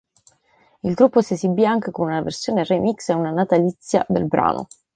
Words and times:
Il 0.81 0.95
gruppo 0.95 1.21
si 1.21 1.33
esibì 1.33 1.63
anche 1.63 1.91
con 1.91 2.07
una 2.07 2.23
versione 2.23 2.63
remix 2.63 3.09
e 3.09 3.13
una 3.13 3.29
natalizia 3.29 4.03
del 4.09 4.25
brano. 4.25 4.67